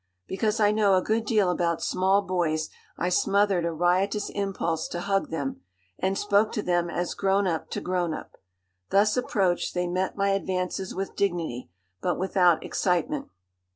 Because 0.25 0.59
I 0.59 0.71
know 0.71 0.95
a 0.95 1.03
good 1.03 1.25
deal 1.27 1.51
about 1.51 1.79
small 1.83 2.23
boys 2.23 2.71
I 2.97 3.09
smothered 3.09 3.65
a 3.67 3.71
riotous 3.71 4.31
impulse 4.31 4.87
to 4.87 5.01
hug 5.01 5.29
them, 5.29 5.61
and 5.99 6.17
spoke 6.17 6.51
to 6.53 6.63
them 6.63 6.89
as 6.89 7.13
grown 7.13 7.45
up 7.45 7.69
to 7.69 7.81
grown 7.81 8.11
up. 8.11 8.37
Thus 8.89 9.15
approached, 9.15 9.75
they 9.75 9.85
met 9.85 10.17
my 10.17 10.29
advances 10.29 10.95
with 10.95 11.15
dignity, 11.15 11.69
but 12.01 12.17
without 12.17 12.65
excitement. 12.65 13.27